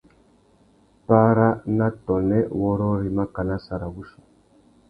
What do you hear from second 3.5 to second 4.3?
sarawussi.